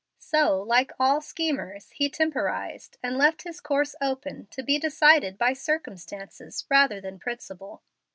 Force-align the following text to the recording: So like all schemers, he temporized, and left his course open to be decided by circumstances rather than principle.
So 0.17 0.59
like 0.59 0.91
all 0.99 1.21
schemers, 1.21 1.91
he 1.91 2.09
temporized, 2.09 2.97
and 3.03 3.19
left 3.19 3.43
his 3.43 3.61
course 3.61 3.93
open 4.01 4.47
to 4.47 4.63
be 4.63 4.79
decided 4.79 5.37
by 5.37 5.53
circumstances 5.53 6.65
rather 6.71 6.99
than 6.99 7.19
principle. 7.19 7.83